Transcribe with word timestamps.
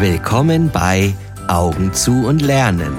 Willkommen 0.00 0.70
bei 0.70 1.12
Augen 1.48 1.92
zu 1.92 2.28
und 2.28 2.40
Lernen, 2.40 2.94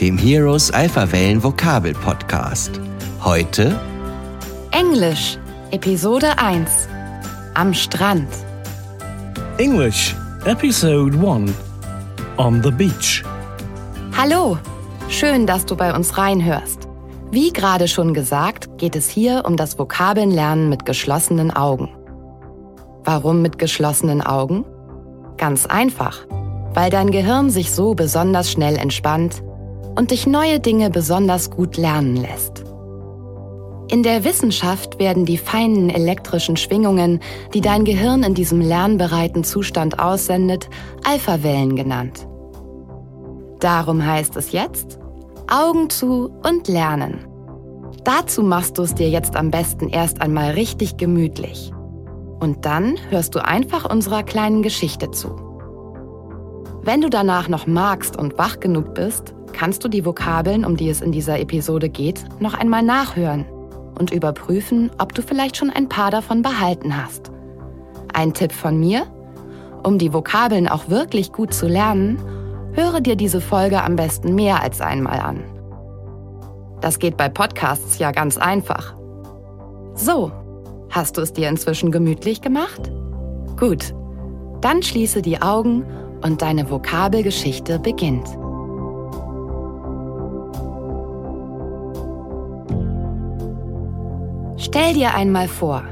dem 0.00 0.16
Heroes 0.16 0.70
Alpha 0.70 1.12
Wellen 1.12 1.44
Vokabel 1.44 1.92
Podcast. 1.92 2.80
Heute 3.22 3.78
Englisch, 4.70 5.36
Episode 5.72 6.38
1. 6.38 6.88
Am 7.52 7.74
Strand. 7.74 8.28
English, 9.58 10.16
Episode 10.46 11.14
1 11.18 11.52
On 12.38 12.62
the 12.62 12.70
Beach. 12.70 13.22
Hallo, 14.16 14.56
schön, 15.10 15.46
dass 15.46 15.66
du 15.66 15.76
bei 15.76 15.94
uns 15.94 16.16
reinhörst. 16.16 16.88
Wie 17.30 17.52
gerade 17.52 17.88
schon 17.88 18.14
gesagt, 18.14 18.78
geht 18.78 18.96
es 18.96 19.06
hier 19.10 19.42
um 19.44 19.58
das 19.58 19.78
Vokabelnlernen 19.78 20.70
mit 20.70 20.86
geschlossenen 20.86 21.50
Augen. 21.50 21.90
Warum 23.04 23.42
mit 23.42 23.58
geschlossenen 23.58 24.22
Augen? 24.22 24.64
Ganz 25.42 25.66
einfach, 25.66 26.18
weil 26.72 26.88
dein 26.88 27.10
Gehirn 27.10 27.50
sich 27.50 27.72
so 27.72 27.94
besonders 27.94 28.48
schnell 28.48 28.76
entspannt 28.76 29.42
und 29.96 30.12
dich 30.12 30.24
neue 30.24 30.60
Dinge 30.60 30.88
besonders 30.88 31.50
gut 31.50 31.76
lernen 31.76 32.14
lässt. 32.14 32.62
In 33.90 34.04
der 34.04 34.22
Wissenschaft 34.22 35.00
werden 35.00 35.24
die 35.24 35.38
feinen 35.38 35.90
elektrischen 35.90 36.56
Schwingungen, 36.56 37.18
die 37.54 37.60
dein 37.60 37.84
Gehirn 37.84 38.22
in 38.22 38.34
diesem 38.34 38.60
lernbereiten 38.60 39.42
Zustand 39.42 39.98
aussendet, 39.98 40.70
Alphawellen 41.02 41.74
genannt. 41.74 42.28
Darum 43.58 44.06
heißt 44.06 44.36
es 44.36 44.52
jetzt 44.52 45.00
Augen 45.50 45.90
zu 45.90 46.30
und 46.48 46.68
lernen. 46.68 47.26
Dazu 48.04 48.44
machst 48.44 48.78
du 48.78 48.82
es 48.82 48.94
dir 48.94 49.10
jetzt 49.10 49.34
am 49.34 49.50
besten 49.50 49.88
erst 49.88 50.20
einmal 50.20 50.52
richtig 50.52 50.98
gemütlich. 50.98 51.72
Und 52.42 52.66
dann 52.66 52.96
hörst 53.08 53.36
du 53.36 53.44
einfach 53.44 53.88
unserer 53.88 54.24
kleinen 54.24 54.62
Geschichte 54.62 55.12
zu. 55.12 55.28
Wenn 56.82 57.00
du 57.00 57.08
danach 57.08 57.48
noch 57.48 57.68
magst 57.68 58.16
und 58.18 58.36
wach 58.36 58.58
genug 58.58 58.94
bist, 58.94 59.32
kannst 59.52 59.84
du 59.84 59.88
die 59.88 60.04
Vokabeln, 60.04 60.64
um 60.64 60.76
die 60.76 60.88
es 60.88 61.02
in 61.02 61.12
dieser 61.12 61.38
Episode 61.38 61.88
geht, 61.88 62.24
noch 62.40 62.54
einmal 62.54 62.82
nachhören 62.82 63.46
und 63.96 64.10
überprüfen, 64.10 64.90
ob 64.98 65.14
du 65.14 65.22
vielleicht 65.22 65.56
schon 65.56 65.70
ein 65.70 65.88
paar 65.88 66.10
davon 66.10 66.42
behalten 66.42 67.00
hast. 67.00 67.30
Ein 68.12 68.34
Tipp 68.34 68.50
von 68.50 68.80
mir? 68.80 69.06
Um 69.84 69.98
die 69.98 70.12
Vokabeln 70.12 70.66
auch 70.66 70.88
wirklich 70.88 71.30
gut 71.30 71.54
zu 71.54 71.68
lernen, 71.68 72.18
höre 72.72 73.00
dir 73.00 73.14
diese 73.14 73.40
Folge 73.40 73.84
am 73.84 73.94
besten 73.94 74.34
mehr 74.34 74.60
als 74.64 74.80
einmal 74.80 75.20
an. 75.20 75.44
Das 76.80 76.98
geht 76.98 77.16
bei 77.16 77.28
Podcasts 77.28 78.00
ja 78.00 78.10
ganz 78.10 78.36
einfach. 78.36 78.96
So, 79.94 80.32
Hast 80.92 81.16
du 81.16 81.22
es 81.22 81.32
dir 81.32 81.48
inzwischen 81.48 81.90
gemütlich 81.90 82.42
gemacht? 82.42 82.92
Gut, 83.58 83.94
dann 84.60 84.82
schließe 84.82 85.22
die 85.22 85.40
Augen 85.40 85.86
und 86.22 86.42
deine 86.42 86.70
Vokabelgeschichte 86.70 87.78
beginnt. 87.78 88.28
Stell 94.58 94.92
dir 94.92 95.14
einmal 95.14 95.48
vor, 95.48 95.82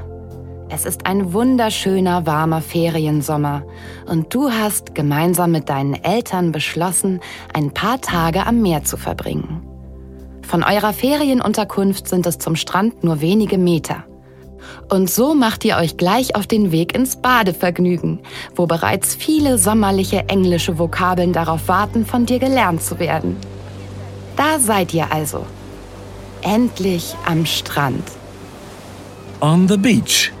es 0.69 0.85
ist 0.85 1.07
ein 1.07 1.33
wunderschöner, 1.33 2.27
warmer 2.27 2.61
Feriensommer 2.61 3.63
und 4.07 4.31
du 4.31 4.51
hast 4.51 4.93
gemeinsam 4.93 5.51
mit 5.51 5.67
deinen 5.67 5.95
Eltern 5.95 6.51
beschlossen, 6.51 7.21
ein 7.53 7.73
paar 7.73 7.99
Tage 8.01 8.45
am 8.45 8.61
Meer 8.61 8.83
zu 8.83 8.97
verbringen. 8.97 9.63
Von 10.43 10.63
eurer 10.63 10.93
Ferienunterkunft 10.93 12.07
sind 12.07 12.27
es 12.27 12.37
zum 12.37 12.55
Strand 12.55 13.03
nur 13.03 13.19
wenige 13.19 13.57
Meter. 13.57 14.05
Und 14.89 15.09
so 15.09 15.33
macht 15.33 15.63
ihr 15.65 15.77
euch 15.77 15.97
gleich 15.97 16.35
auf 16.35 16.47
den 16.47 16.71
Weg 16.71 16.95
ins 16.95 17.15
Badevergnügen, 17.15 18.19
wo 18.55 18.65
bereits 18.65 19.15
viele 19.15 19.57
sommerliche 19.57 20.27
englische 20.29 20.77
Vokabeln 20.77 21.33
darauf 21.33 21.67
warten, 21.67 22.05
von 22.05 22.25
dir 22.25 22.39
gelernt 22.39 22.81
zu 22.83 22.99
werden. 22.99 23.37
Da 24.35 24.59
seid 24.59 24.93
ihr 24.93 25.11
also. 25.11 25.45
Endlich 26.41 27.15
am 27.25 27.45
Strand. 27.45 28.03
On 29.41 29.67
the 29.67 29.77
beach. 29.77 30.31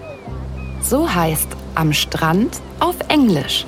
So 0.81 1.13
heißt 1.13 1.47
am 1.75 1.93
Strand 1.93 2.59
auf 2.79 2.95
Englisch. 3.07 3.65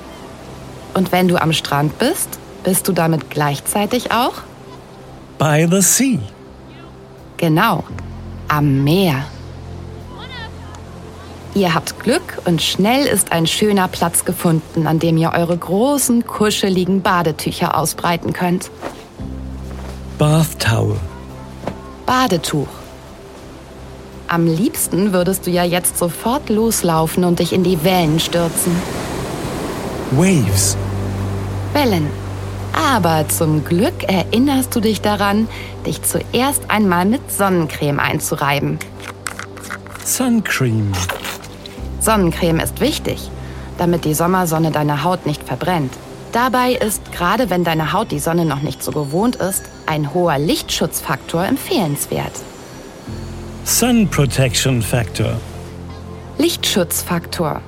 Und 0.94 1.12
wenn 1.12 1.28
du 1.28 1.40
am 1.40 1.52
Strand 1.52 1.98
bist, 1.98 2.38
bist 2.62 2.88
du 2.88 2.92
damit 2.92 3.30
gleichzeitig 3.30 4.12
auch? 4.12 4.34
By 5.38 5.66
the 5.70 5.80
sea. 5.80 6.18
Genau, 7.36 7.84
am 8.48 8.84
Meer. 8.84 9.24
Ihr 11.54 11.72
habt 11.72 12.00
Glück 12.00 12.42
und 12.46 12.62
schnell 12.62 13.06
ist 13.06 13.30
ein 13.30 13.46
schöner 13.46 13.86
Platz 13.86 14.24
gefunden, 14.24 14.88
an 14.88 14.98
dem 14.98 15.16
ihr 15.16 15.32
eure 15.32 15.56
großen, 15.56 16.26
kuscheligen 16.26 17.00
Badetücher 17.00 17.78
ausbreiten 17.78 18.32
könnt. 18.32 18.70
Bath 20.18 20.58
towel. 20.58 20.96
Badetuch. 22.06 22.66
Am 24.26 24.46
liebsten 24.46 25.12
würdest 25.12 25.46
du 25.46 25.50
ja 25.50 25.62
jetzt 25.62 25.96
sofort 25.96 26.48
loslaufen 26.48 27.24
und 27.24 27.38
dich 27.38 27.52
in 27.52 27.62
die 27.62 27.84
Wellen 27.84 28.18
stürzen. 28.18 28.74
Waves. 30.10 30.76
Wellen. 31.72 32.08
Aber 32.72 33.28
zum 33.28 33.64
Glück 33.64 34.02
erinnerst 34.08 34.74
du 34.74 34.80
dich 34.80 35.00
daran, 35.00 35.46
dich 35.86 36.02
zuerst 36.02 36.68
einmal 36.68 37.04
mit 37.04 37.30
Sonnencreme 37.30 38.00
einzureiben. 38.00 38.80
Sun 40.04 40.42
cream. 40.42 40.92
Sonnencreme 42.04 42.60
ist 42.60 42.80
wichtig, 42.80 43.30
damit 43.78 44.04
die 44.04 44.12
Sommersonne 44.12 44.70
deine 44.70 45.04
Haut 45.04 45.24
nicht 45.24 45.42
verbrennt. 45.42 45.92
Dabei 46.32 46.72
ist, 46.72 47.12
gerade 47.12 47.48
wenn 47.48 47.64
deine 47.64 47.94
Haut 47.94 48.10
die 48.10 48.18
Sonne 48.18 48.44
noch 48.44 48.60
nicht 48.60 48.82
so 48.82 48.90
gewohnt 48.90 49.36
ist, 49.36 49.62
ein 49.86 50.12
hoher 50.12 50.38
Lichtschutzfaktor 50.38 51.46
empfehlenswert. 51.46 52.32
Sun 53.64 54.06
protection 54.08 54.82
factor. 54.82 55.40
Lichtschutzfaktor. 56.36 57.62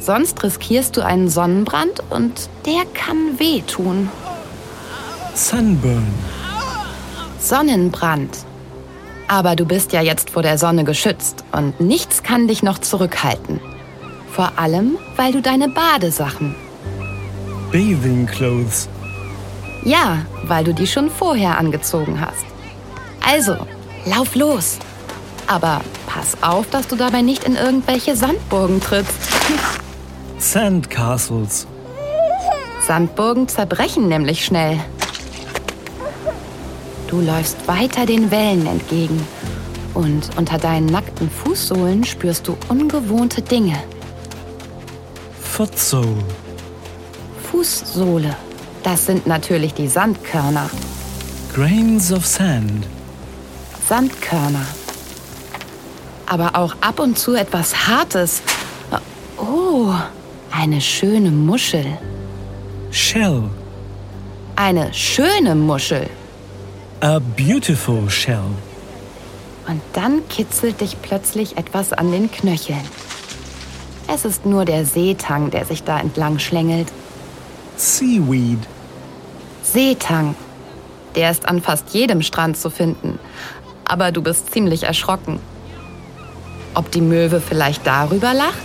Sonst 0.00 0.42
riskierst 0.42 0.96
du 0.96 1.02
einen 1.02 1.28
Sonnenbrand 1.28 2.02
und 2.10 2.48
der 2.66 2.84
kann 2.92 3.38
wehtun. 3.38 4.08
Sunburn. 5.34 6.12
Sonnenbrand. 7.38 8.38
Aber 9.32 9.56
du 9.56 9.64
bist 9.64 9.94
ja 9.94 10.02
jetzt 10.02 10.28
vor 10.28 10.42
der 10.42 10.58
Sonne 10.58 10.84
geschützt 10.84 11.42
und 11.52 11.80
nichts 11.80 12.22
kann 12.22 12.48
dich 12.48 12.62
noch 12.62 12.76
zurückhalten. 12.76 13.60
Vor 14.30 14.52
allem, 14.56 14.98
weil 15.16 15.32
du 15.32 15.40
deine 15.40 15.70
Badesachen. 15.70 16.54
Bathing 17.68 18.26
clothes. 18.26 18.90
Ja, 19.86 20.18
weil 20.44 20.64
du 20.64 20.74
die 20.74 20.86
schon 20.86 21.08
vorher 21.08 21.56
angezogen 21.56 22.20
hast. 22.20 22.44
Also, 23.26 23.56
lauf 24.04 24.34
los. 24.34 24.78
Aber 25.46 25.80
pass 26.06 26.36
auf, 26.42 26.68
dass 26.68 26.86
du 26.88 26.96
dabei 26.96 27.22
nicht 27.22 27.44
in 27.44 27.56
irgendwelche 27.56 28.14
Sandburgen 28.14 28.82
trittst. 28.82 29.16
Sandcastles. 30.36 31.66
Sandburgen 32.86 33.48
zerbrechen 33.48 34.08
nämlich 34.08 34.44
schnell. 34.44 34.78
Du 37.12 37.20
läufst 37.20 37.68
weiter 37.68 38.06
den 38.06 38.30
Wellen 38.30 38.66
entgegen 38.66 39.22
und 39.92 40.30
unter 40.38 40.56
deinen 40.56 40.86
nackten 40.86 41.28
Fußsohlen 41.28 42.04
spürst 42.04 42.48
du 42.48 42.56
ungewohnte 42.70 43.42
Dinge. 43.42 43.76
Footsole. 45.42 46.24
Fußsohle, 47.50 48.34
das 48.82 49.04
sind 49.04 49.26
natürlich 49.26 49.74
die 49.74 49.88
Sandkörner. 49.88 50.70
Grains 51.52 52.10
of 52.14 52.24
sand. 52.24 52.86
Sandkörner. 53.86 54.64
Aber 56.24 56.56
auch 56.56 56.74
ab 56.80 56.98
und 56.98 57.18
zu 57.18 57.34
etwas 57.34 57.88
Hartes. 57.88 58.40
Oh, 59.36 59.92
eine 60.50 60.80
schöne 60.80 61.30
Muschel. 61.30 61.84
Shell. 62.90 63.50
Eine 64.56 64.94
schöne 64.94 65.54
Muschel. 65.54 66.08
A 67.02 67.18
beautiful 67.18 68.08
shell. 68.08 68.44
Und 69.66 69.82
dann 69.92 70.22
kitzelt 70.28 70.80
dich 70.80 71.02
plötzlich 71.02 71.56
etwas 71.56 71.92
an 71.92 72.12
den 72.12 72.30
Knöcheln. 72.30 72.84
Es 74.06 74.24
ist 74.24 74.46
nur 74.46 74.64
der 74.64 74.84
Seetang, 74.84 75.50
der 75.50 75.64
sich 75.64 75.82
da 75.82 75.98
entlang 75.98 76.38
schlängelt. 76.38 76.92
Seaweed. 77.76 78.60
Seetang. 79.64 80.36
Der 81.16 81.32
ist 81.32 81.48
an 81.48 81.60
fast 81.60 81.92
jedem 81.92 82.22
Strand 82.22 82.56
zu 82.56 82.70
finden. 82.70 83.18
Aber 83.84 84.12
du 84.12 84.22
bist 84.22 84.52
ziemlich 84.52 84.84
erschrocken. 84.84 85.40
Ob 86.74 86.92
die 86.92 87.00
Möwe 87.00 87.40
vielleicht 87.40 87.84
darüber 87.84 88.32
lacht? 88.32 88.62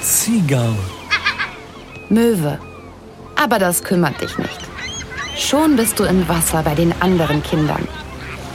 Seagull. 0.00 0.74
Möwe. 2.08 2.58
Aber 3.36 3.60
das 3.60 3.84
kümmert 3.84 4.20
dich 4.20 4.36
nicht. 4.36 4.63
Schon 5.36 5.76
bist 5.76 5.98
du 5.98 6.04
im 6.04 6.28
Wasser 6.28 6.62
bei 6.62 6.74
den 6.74 6.94
anderen 7.00 7.42
Kindern. 7.42 7.88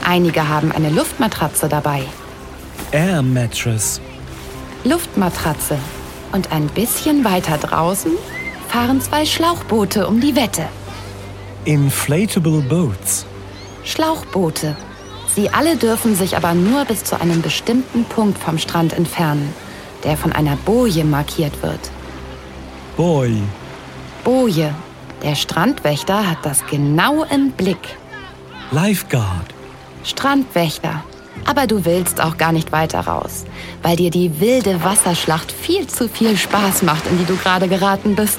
Einige 0.04 0.48
haben 0.48 0.72
eine 0.72 0.90
Luftmatratze 0.90 1.68
dabei. 1.68 2.02
Air 2.90 3.22
mattress. 3.22 4.00
Luftmatratze. 4.84 5.78
Und 6.32 6.52
ein 6.52 6.68
bisschen 6.68 7.24
weiter 7.24 7.58
draußen 7.58 8.12
fahren 8.68 9.00
zwei 9.00 9.26
Schlauchboote 9.26 10.06
um 10.06 10.20
die 10.20 10.34
Wette. 10.36 10.64
Inflatable 11.64 12.62
boats. 12.62 13.26
Schlauchboote. 13.84 14.76
Sie 15.34 15.50
alle 15.50 15.76
dürfen 15.76 16.14
sich 16.16 16.36
aber 16.36 16.54
nur 16.54 16.84
bis 16.86 17.04
zu 17.04 17.20
einem 17.20 17.42
bestimmten 17.42 18.04
Punkt 18.04 18.38
vom 18.38 18.58
Strand 18.58 18.94
entfernen, 18.94 19.52
der 20.02 20.16
von 20.16 20.32
einer 20.32 20.56
Boje 20.56 21.04
markiert 21.04 21.62
wird. 21.62 21.90
Boy. 22.96 23.42
Boje. 24.24 24.74
Der 25.22 25.34
Strandwächter 25.34 26.30
hat 26.30 26.38
das 26.44 26.64
genau 26.66 27.24
im 27.24 27.52
Blick. 27.52 27.96
Lifeguard. 28.70 29.54
Strandwächter. 30.02 31.04
Aber 31.44 31.66
du 31.66 31.84
willst 31.84 32.20
auch 32.20 32.36
gar 32.38 32.52
nicht 32.52 32.72
weiter 32.72 33.00
raus, 33.00 33.44
weil 33.82 33.96
dir 33.96 34.10
die 34.10 34.40
wilde 34.40 34.82
Wasserschlacht 34.82 35.52
viel 35.52 35.86
zu 35.86 36.08
viel 36.08 36.36
Spaß 36.36 36.82
macht, 36.82 37.06
in 37.06 37.18
die 37.18 37.24
du 37.24 37.36
gerade 37.36 37.68
geraten 37.68 38.14
bist. 38.14 38.38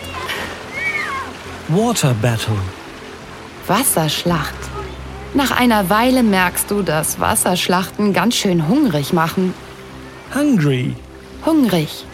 Water 1.67 2.13
battle. 2.21 2.57
Wasserschlacht. 3.67 4.55
Nach 5.33 5.51
einer 5.51 5.89
Weile 5.89 6.23
merkst 6.23 6.69
du, 6.69 6.81
dass 6.81 7.19
Wasserschlachten 7.19 8.11
ganz 8.11 8.35
schön 8.35 8.67
hungrig 8.67 9.13
machen. 9.13 9.53
Hungry. 10.33 10.95
Hungrig. 11.45 12.05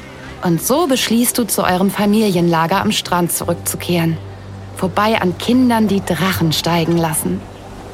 Und 0.44 0.62
so 0.62 0.88
beschließt 0.88 1.38
du, 1.38 1.46
zu 1.46 1.64
eurem 1.64 1.90
Familienlager 1.90 2.81
am 2.81 2.92
Strand 2.92 3.31
zurückzukehren. 3.31 4.18
Vorbei 4.78 5.20
an 5.20 5.38
Kindern, 5.40 5.88
die 5.88 6.02
Drachen 6.02 6.54
steigen 6.54 6.98
lassen. 6.98 7.42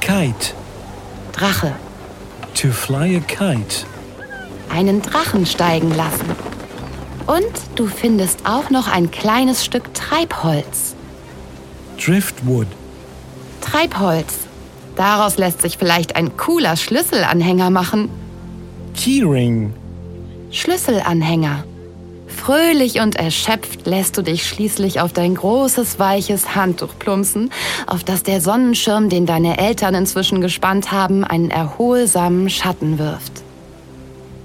Kite. 0.02 0.54
Drache. 1.32 1.74
To 2.56 2.72
fly 2.72 3.16
a 3.16 3.20
kite. 3.22 3.86
Einen 4.70 5.02
Drachen 5.02 5.46
steigen 5.46 5.96
lassen. 5.96 6.26
Und 7.26 7.54
du 7.76 7.88
findest 7.88 8.46
auch 8.46 8.70
noch 8.70 8.90
ein 8.90 9.12
kleines 9.12 9.64
Stück 9.64 9.94
Treibholz. 9.94 10.96
Driftwood. 11.98 12.68
Treibholz. 13.62 14.40
Daraus 14.98 15.38
lässt 15.38 15.62
sich 15.62 15.78
vielleicht 15.78 16.18
ein 16.18 16.36
cooler 16.36 16.76
Schlüsselanhänger 16.76 17.70
machen. 17.70 18.10
Keyring. 18.94 19.74
Schlüsselanhänger. 20.52 21.64
Fröhlich 22.36 23.00
und 23.00 23.16
erschöpft 23.16 23.86
lässt 23.86 24.18
du 24.18 24.22
dich 24.22 24.46
schließlich 24.46 25.00
auf 25.00 25.14
dein 25.14 25.36
großes, 25.36 25.98
weiches 26.00 26.56
Handtuch 26.56 27.00
plumpsen, 27.00 27.52
auf 27.88 28.04
das 28.04 28.24
der 28.24 28.42
Sonnenschirm, 28.42 29.08
den 29.08 29.26
deine 29.26 29.58
Eltern 29.58 29.96
inzwischen 29.96 30.42
gespannt 30.42 30.92
haben, 30.92 31.24
einen 31.24 31.52
erholsamen 31.52 32.50
Schatten 32.50 33.00
wirft. 33.00 33.44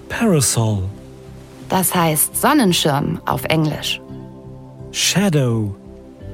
Parasol. 0.08 0.84
Das 1.68 1.94
heißt 1.94 2.40
Sonnenschirm 2.40 3.20
auf 3.26 3.44
Englisch. 3.44 4.00
Shadow. 4.92 5.74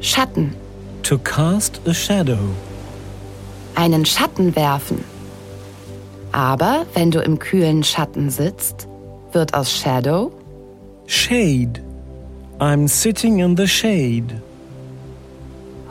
Schatten. 0.01 0.55
To 1.03 1.19
cast 1.19 1.81
a 1.87 1.95
shadow. 1.95 2.39
Einen 3.75 4.05
Schatten 4.05 4.55
werfen. 4.55 5.03
Aber 6.33 6.85
wenn 6.95 7.11
du 7.11 7.21
im 7.21 7.39
kühlen 7.39 7.83
Schatten 7.85 8.29
sitzt, 8.29 8.87
wird 9.33 9.55
aus 9.55 9.73
Shadow 9.73 10.31
Shade. 11.07 11.81
I'm 12.61 12.89
sitting 12.89 13.41
in 13.41 13.57
the 13.57 13.67
shade. 13.67 14.41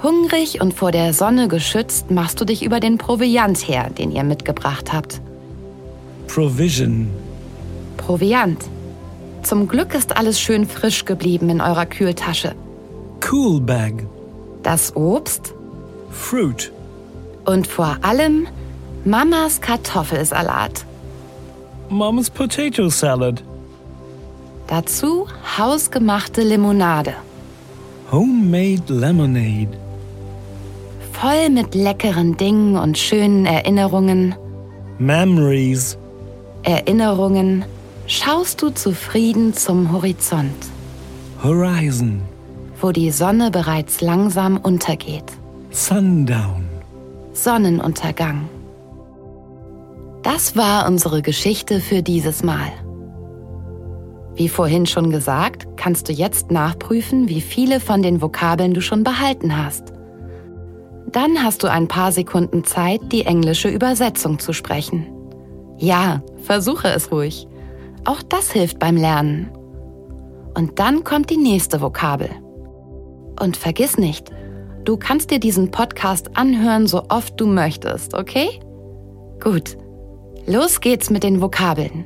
Hungrig 0.02 0.60
und 0.62 0.74
vor 0.74 0.92
der 0.92 1.14
Sonne 1.14 1.48
geschützt 1.48 2.12
machst 2.12 2.42
du 2.42 2.46
dich 2.46 2.64
über 2.64 2.80
den 2.80 2.98
Proviant 2.98 3.68
her, 3.68 3.90
den 3.90 4.12
ihr 4.12 4.24
mitgebracht 4.24 4.92
habt. 4.92 5.22
Provision. 6.28 7.10
Proviant. 7.98 8.60
Zum 9.44 9.68
Glück 9.68 9.94
ist 9.94 10.18
alles 10.18 10.40
schön 10.40 10.66
frisch 10.68 11.06
geblieben 11.06 11.50
in 11.50 11.62
eurer 11.62 11.86
Kühltasche. 11.86 12.56
Cool 13.32 13.62
bag. 13.62 14.06
Das 14.64 14.96
Obst 14.96 15.54
Fruit. 16.12 16.72
und 17.46 17.68
vor 17.68 17.98
allem 18.02 18.48
Mamas 19.06 19.60
Kartoffelsalat. 19.62 20.86
Mom's 21.90 22.30
potato 22.30 22.90
salad. 22.90 23.44
Dazu 24.68 25.28
hausgemachte 25.58 26.42
Limonade. 26.42 27.14
Homemade 28.12 28.94
lemonade. 28.94 29.78
Voll 31.12 31.50
mit 31.50 31.76
leckeren 31.76 32.38
Dingen 32.38 32.78
und 32.78 32.98
schönen 32.98 33.46
Erinnerungen. 33.46 34.36
Memories. 35.00 35.98
Erinnerungen 36.64 37.66
schaust 38.08 38.62
du 38.62 38.70
zufrieden 38.70 39.54
zum 39.54 39.92
Horizont, 39.92 40.56
Horizon. 41.44 42.22
wo 42.80 42.92
die 42.92 43.12
Sonne 43.12 43.52
bereits 43.52 44.02
langsam 44.02 44.58
untergeht. 44.58 45.26
Sundown. 45.72 46.64
Sonnenuntergang. 47.34 48.48
Das 50.22 50.56
war 50.56 50.88
unsere 50.88 51.22
Geschichte 51.22 51.80
für 51.82 52.02
dieses 52.02 52.44
Mal. 52.44 52.72
Wie 54.36 54.50
vorhin 54.50 54.86
schon 54.86 55.12
gesagt, 55.12 55.68
kannst 55.78 56.10
du 56.10 56.14
jetzt 56.14 56.52
nachprüfen, 56.52 57.30
wie 57.30 57.42
viele 57.42 57.80
von 57.80 58.02
den 58.02 58.22
Vokabeln 58.22 58.74
du 58.74 58.82
schon 58.82 59.04
behalten 59.04 59.58
hast. 59.58 59.94
Dann 61.12 61.44
hast 61.44 61.62
du 61.62 61.68
ein 61.68 61.88
paar 61.88 62.12
Sekunden 62.12 62.64
Zeit, 62.64 63.02
die 63.12 63.26
englische 63.26 63.70
Übersetzung 63.70 64.40
zu 64.40 64.52
sprechen. 64.52 65.06
Ja, 65.78 66.24
versuche 66.42 66.88
es 66.88 67.12
ruhig. 67.12 67.48
Auch 68.06 68.24
das 68.24 68.52
hilft 68.52 68.80
beim 68.80 68.98
Lernen. 68.98 69.52
Und 70.56 70.80
dann 70.80 71.04
kommt 71.04 71.30
die 71.30 71.38
nächste 71.38 71.82
Vokabel. 71.82 72.30
Und 73.40 73.58
vergiss 73.58 73.98
nicht, 73.98 74.32
du 74.84 74.98
kannst 74.98 75.30
dir 75.30 75.40
diesen 75.40 75.70
Podcast 75.70 76.36
anhören, 76.36 76.88
so 76.88 77.04
oft 77.10 77.40
du 77.40 77.46
möchtest, 77.46 78.16
okay? 78.16 78.60
Gut, 79.40 79.78
los 80.48 80.82
geht's 80.82 81.10
mit 81.10 81.24
den 81.24 81.42
Vokabeln. 81.42 82.06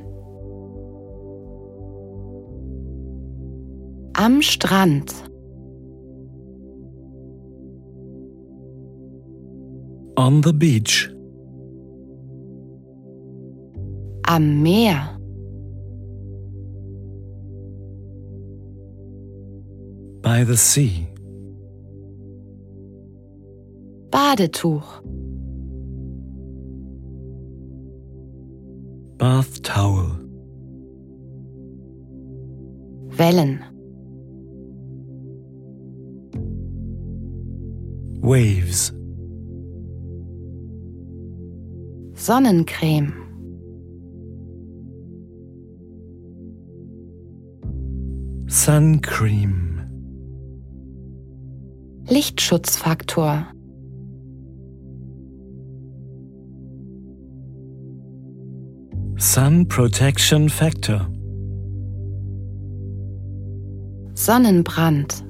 Am 4.20 4.42
Strand, 4.42 5.12
On 10.16 10.40
the 10.40 10.52
beach. 10.52 11.08
am 14.26 14.62
Meer, 14.62 15.00
By 20.20 20.42
the 20.42 20.56
sea. 20.56 21.06
Badetuch, 24.10 24.90
Bath 29.16 29.62
towel. 29.62 30.10
Wellen, 33.16 33.77
Waves. 38.20 38.92
Sonnencreme, 42.14 43.14
Sun 48.48 49.00
cream. 49.00 49.80
Lichtschutzfaktor, 52.06 53.46
Sun 59.18 59.66
protection 59.66 60.48
factor. 60.48 61.06
Sonnenbrand, 64.14 65.22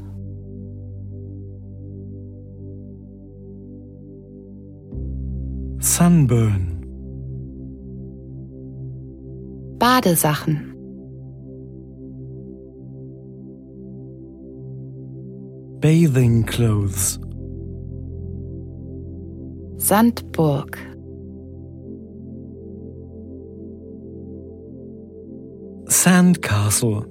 Sunburn. 5.80 6.74
Badesachen, 9.78 10.74
Bathing 15.80 16.44
clothes. 16.44 17.20
Sandburg, 19.76 20.76
Sandcastle. 25.86 27.06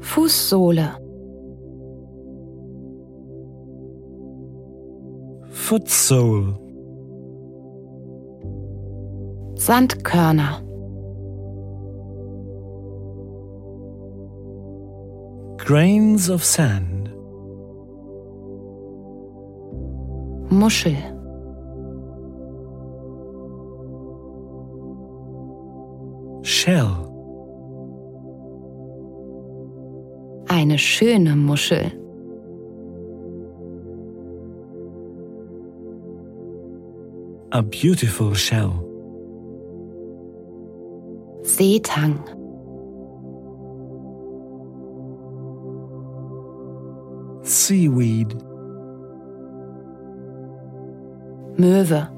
Fußsohle, 0.00 0.90
Footsole. 5.70 6.58
Sandkörner, 9.54 10.62
Grains 15.58 16.28
of 16.28 16.44
sand. 16.44 17.14
Muschel, 20.50 20.96
Shell. 26.42 26.96
eine 30.48 30.78
schöne 30.78 31.36
Muschel. 31.36 31.99
A 37.52 37.62
beautiful 37.62 38.32
shell. 38.32 38.86
Seetang, 41.42 42.20
Seaweed. 47.42 48.36
Möwe, 51.56 52.08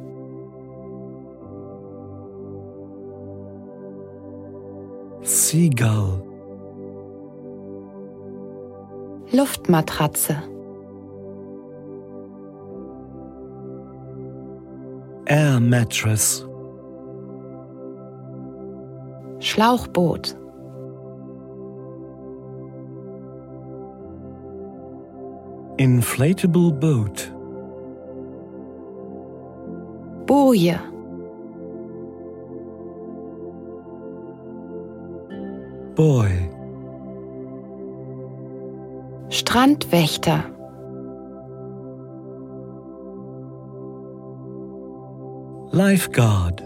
Seagull. 5.23 6.23
Luftmatratze, 9.33 10.37
Air 15.27 15.61
mattress. 15.61 16.45
Schlauchboot, 19.41 20.37
Inflatable 25.79 26.71
boat. 26.73 27.33
Boje, 30.27 30.79
Boy. 35.95 36.51
Strandwächter, 39.29 40.45
Lifeguard. 45.75 46.63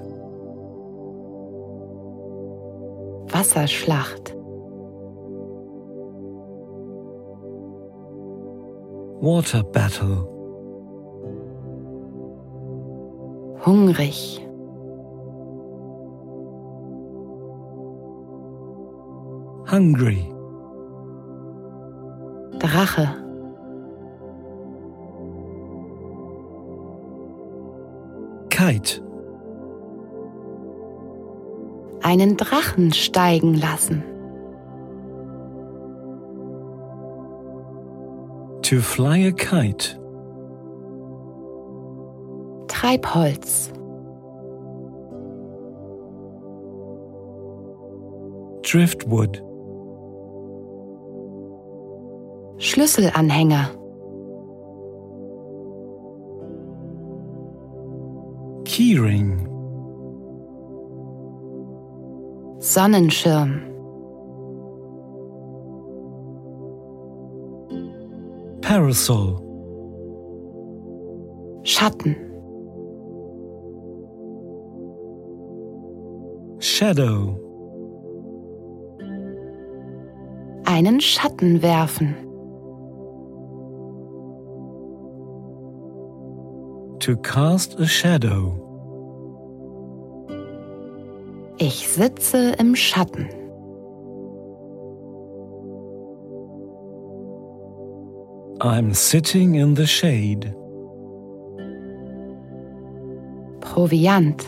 Wasserschlacht, 3.29 4.35
Water 9.21 9.63
battle. 9.63 10.27
hungrig, 13.65 14.41
Hungry. 19.71 20.33
Drache, 22.59 23.09
Kite. 28.67 29.01
einen 32.03 32.37
Drachen 32.37 32.93
steigen 32.93 33.55
lassen, 33.55 34.03
To 38.63 38.81
fly 38.81 39.29
a 39.29 39.31
kite. 39.31 40.01
Treibholz, 42.67 43.73
Driftwood. 48.63 49.45
Schlüsselanhänger, 52.59 53.71
Keyring. 58.77 59.49
Sonnenschirm, 62.61 63.63
Parasol. 68.61 69.41
Schatten, 71.63 72.17
Shadow. 76.59 77.41
einen 80.67 81.01
Schatten 81.01 81.63
werfen, 81.63 82.15
To 87.01 87.17
cast 87.17 87.81
a 87.81 87.87
shadow. 87.87 88.66
Ich 91.59 91.89
sitze 91.89 92.53
im 92.59 92.75
Schatten, 92.75 93.29
I'm 98.61 98.95
sitting 98.95 99.55
in 99.55 99.77
the 99.77 99.87
shade. 99.87 100.55
Proviant, 103.61 104.45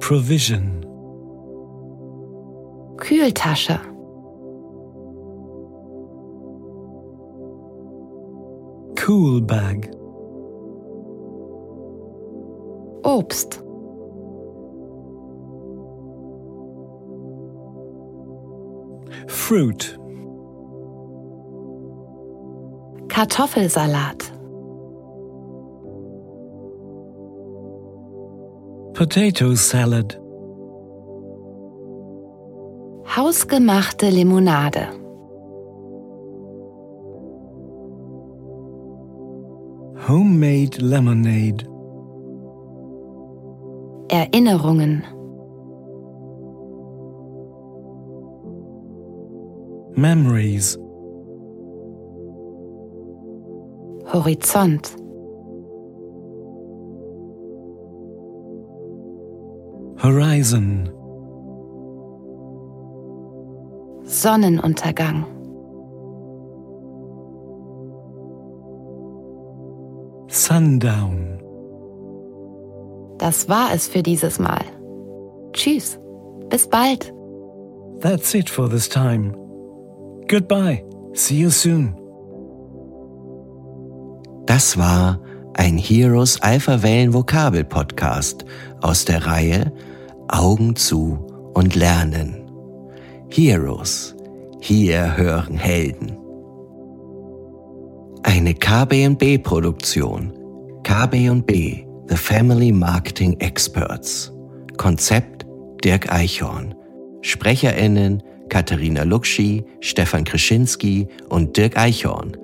Provision. 0.00 0.80
Kühltasche, 2.96 3.80
Cool 8.96 9.42
bag. 9.42 9.90
Obst, 13.04 13.60
Fruit. 19.26 19.98
Kartoffelsalat, 23.08 24.32
Potato 28.94 29.54
salad. 29.54 30.18
hausgemachte 33.16 34.10
Limonade, 34.10 34.88
Homemade 40.08 40.78
lemonade. 40.80 41.73
Erinnerungen, 44.08 45.04
Memories. 49.96 50.76
Horizont, 54.12 54.96
Horizon. 59.96 60.90
Sonnenuntergang, 64.06 65.24
Sundown. 70.28 71.33
Das 73.24 73.48
war 73.48 73.72
es 73.72 73.88
für 73.88 74.02
dieses 74.02 74.38
Mal. 74.38 74.66
Tschüss, 75.54 75.98
bis 76.50 76.68
bald. 76.68 77.10
That's 78.00 78.34
it 78.34 78.50
for 78.50 78.68
this 78.68 78.86
time. 78.86 79.32
Goodbye. 80.28 80.84
See 81.14 81.36
you 81.36 81.48
soon. 81.48 81.96
Das 84.44 84.76
war 84.76 85.18
ein 85.54 85.78
Heroes 85.78 86.38
Alpha 86.42 86.82
Wellen 86.82 87.14
Vokabel 87.14 87.64
Podcast 87.64 88.44
aus 88.82 89.06
der 89.06 89.24
Reihe 89.24 89.72
Augen 90.28 90.76
zu 90.76 91.18
und 91.54 91.74
lernen. 91.74 92.50
Heroes. 93.30 94.14
Hier 94.60 95.16
hören 95.16 95.56
Helden. 95.56 96.18
Eine 98.22 98.52
KB&B 98.52 99.38
Produktion. 99.38 100.30
KB&B 100.82 101.83
The 102.06 102.16
Family 102.16 102.70
Marketing 102.70 103.40
Experts. 103.40 104.30
Konzept 104.76 105.46
Dirk 105.82 106.12
Eichhorn. 106.12 106.74
SprecherInnen 107.22 108.22
Katharina 108.50 109.04
Luxi, 109.04 109.64
Stefan 109.80 110.24
Krischinski 110.24 111.08
und 111.30 111.56
Dirk 111.56 111.78
Eichhorn. 111.78 112.36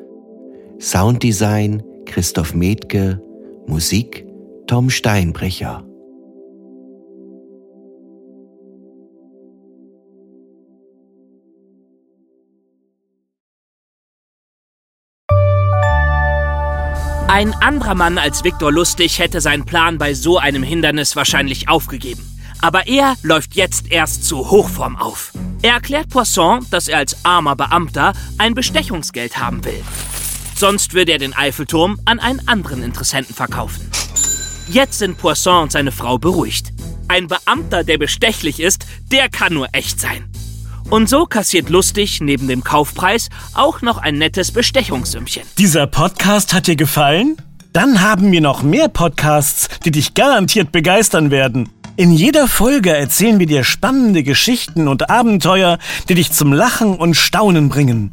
Sounddesign 0.81 1.83
Christoph 2.07 2.55
Metke, 2.55 3.21
Musik 3.67 4.27
Tom 4.67 4.89
Steinbrecher. 4.89 5.85
Ein 17.33 17.55
anderer 17.55 17.95
Mann 17.95 18.19
als 18.19 18.43
Viktor 18.43 18.73
Lustig 18.73 19.21
hätte 19.21 19.41
seinen 19.41 19.65
Plan 19.65 19.99
bei 19.99 20.15
so 20.15 20.39
einem 20.39 20.65
Hindernis 20.65 21.15
wahrscheinlich 21.15 21.69
aufgegeben. 21.69 22.29
Aber 22.61 22.89
er 22.89 23.15
läuft 23.23 23.55
jetzt 23.55 23.93
erst 23.93 24.25
zu 24.25 24.51
Hochform 24.51 24.97
auf. 24.97 25.31
Er 25.63 25.75
erklärt 25.75 26.09
Poisson, 26.09 26.67
dass 26.73 26.89
er 26.89 26.99
als 26.99 27.25
armer 27.25 27.55
Beamter 27.55 28.15
ein 28.39 28.55
Bestechungsgeld 28.55 29.39
haben 29.39 29.65
will. 29.65 29.81
Sonst 30.57 30.93
würde 30.93 31.13
er 31.13 31.19
den 31.19 31.33
Eiffelturm 31.33 32.01
an 32.05 32.19
einen 32.19 32.49
anderen 32.49 32.83
Interessenten 32.83 33.37
verkaufen. 33.37 33.89
Jetzt 34.69 34.99
sind 34.99 35.17
Poisson 35.17 35.63
und 35.63 35.71
seine 35.71 35.93
Frau 35.93 36.19
beruhigt. 36.19 36.73
Ein 37.07 37.29
Beamter, 37.29 37.85
der 37.85 37.99
bestechlich 37.99 38.59
ist, 38.59 38.87
der 39.13 39.29
kann 39.29 39.55
nur 39.55 39.69
echt 39.71 40.01
sein. 40.01 40.29
Und 40.91 41.09
so 41.09 41.25
kassiert 41.25 41.71
Lustig 41.71 42.21
neben 42.21 42.49
dem 42.49 42.65
Kaufpreis 42.65 43.29
auch 43.55 43.81
noch 43.81 43.99
ein 43.99 44.19
nettes 44.19 44.51
Bestechungssümmchen. 44.51 45.45
Dieser 45.57 45.87
Podcast 45.87 46.53
hat 46.53 46.67
dir 46.67 46.75
gefallen? 46.75 47.37
Dann 47.73 48.01
haben 48.01 48.33
wir 48.33 48.41
noch 48.41 48.65
mehr 48.65 48.89
Podcasts, 48.89 49.69
die 49.85 49.93
dich 49.93 50.15
garantiert 50.15 50.73
begeistern 50.73 51.31
werden. 51.31 51.69
In 51.95 52.11
jeder 52.11 52.49
Folge 52.49 52.91
erzählen 52.91 53.39
wir 53.39 53.47
dir 53.47 53.63
spannende 53.63 54.25
Geschichten 54.25 54.89
und 54.89 55.11
Abenteuer, 55.11 55.79
die 56.09 56.17
dich 56.17 56.33
zum 56.33 56.53
Lachen 56.53 56.97
und 56.97 57.15
Staunen 57.15 57.69
bringen. 57.69 58.11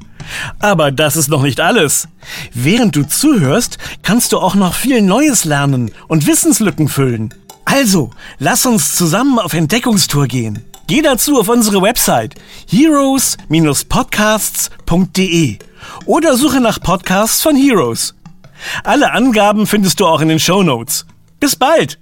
Aber 0.59 0.91
das 0.91 1.15
ist 1.15 1.29
noch 1.29 1.41
nicht 1.41 1.59
alles. 1.59 2.07
Während 2.53 2.95
du 2.95 3.07
zuhörst, 3.07 3.79
kannst 4.03 4.33
du 4.33 4.37
auch 4.37 4.53
noch 4.53 4.75
viel 4.75 5.01
Neues 5.01 5.45
lernen 5.45 5.89
und 6.07 6.27
Wissenslücken 6.27 6.89
füllen. 6.89 7.33
Also, 7.65 8.11
lass 8.37 8.67
uns 8.67 8.95
zusammen 8.95 9.39
auf 9.39 9.53
Entdeckungstour 9.53 10.27
gehen. 10.27 10.63
Geh 10.87 11.01
dazu 11.01 11.37
auf 11.37 11.49
unsere 11.49 11.81
Website 11.81 12.35
heroes-podcasts.de 12.69 15.57
oder 16.05 16.37
suche 16.37 16.61
nach 16.61 16.79
Podcasts 16.79 17.41
von 17.41 17.57
Heroes. 17.57 18.15
Alle 18.85 19.11
Angaben 19.11 19.67
findest 19.67 19.99
du 19.99 20.05
auch 20.05 20.21
in 20.21 20.29
den 20.29 20.39
Show 20.39 20.63
Notes. 20.63 21.05
Bis 21.41 21.57
bald! 21.57 21.99